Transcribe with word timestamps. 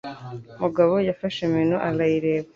Mugabo 0.61 0.95
yafashe 1.07 1.41
menu 1.53 1.75
arayireba. 1.87 2.49